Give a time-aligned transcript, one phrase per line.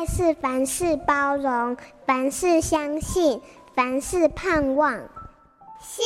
[0.00, 1.76] 爱是凡事包容，
[2.06, 3.38] 凡事相信，
[3.74, 4.94] 凡事盼望。
[5.78, 6.02] 幸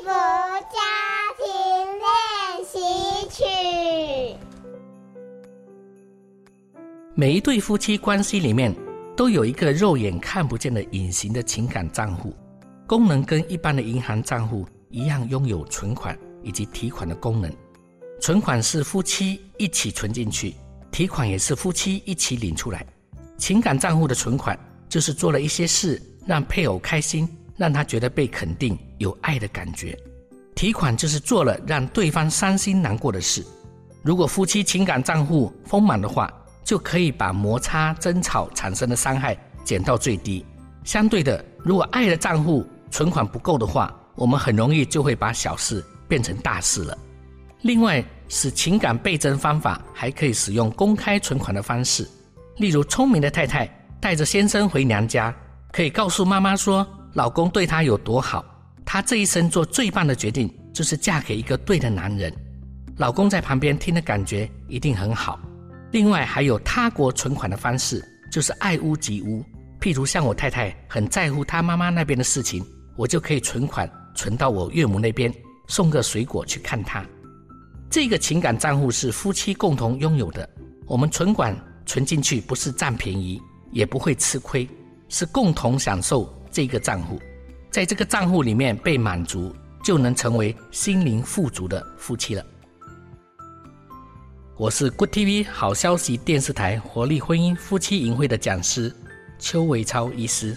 [0.00, 0.78] 福家
[1.36, 2.78] 庭练习
[3.28, 4.36] 曲。
[7.16, 8.72] 每一对夫妻关系里面，
[9.16, 12.32] 都有一个肉眼看不见的隐形的情感账户，
[12.86, 17.52] 功能跟一般的银行账户一样，拥有存款以及提款的功能。
[18.20, 20.54] 存款是夫妻一起存进去，
[20.92, 22.86] 提款也是夫妻一起领出来。
[23.42, 24.56] 情感账户的存款
[24.88, 29.98] 就是做了一些事，让配偶开心，让他觉得被肯定、有爱的感觉。
[30.54, 33.44] 提款就是做了让对方伤心难过的事。
[34.00, 36.32] 如果夫妻情感账户丰满的话，
[36.62, 40.46] 就可以把摩擦、争吵产生的伤害减到最低。
[40.84, 46.96] 相对的，如果爱的账户存款不够的话，我们很容易就会把小事变成大事了。
[47.62, 52.08] 另外，使情感倍增方法还可以使用公开存款的方式，
[52.62, 53.68] 例如聪明的太太
[54.00, 55.34] 带着先生回娘家，
[55.72, 58.44] 可以告诉妈妈说，老公对她有多好，
[58.84, 62.32] 她这一生做最棒的决定就是嫁给一个对的男人。
[62.98, 65.40] 老公在旁边听的感觉一定很好。
[65.90, 69.44] 另外还有他国存款的方式，就是爱屋及乌。
[69.80, 75.34] 譬如像我太太很在乎她妈妈那边的事情，我就可以存款存到我岳母那边，
[75.66, 77.04] 送个水果去看她。
[77.90, 80.48] 这个情感账户是夫妻共同拥有的，
[80.86, 81.52] 我们存款
[81.86, 84.68] 存进去不是占便宜，也不会吃亏，
[85.08, 87.20] 是共同享受这个账户。
[87.70, 92.44] 在这个账户里面被满足，就能成为心灵富足的夫妻了。
[94.56, 98.94] 我是 Good TV 好消息电视台活力婚姻夫妻营会的讲师
[99.38, 100.56] 邱伟超医师。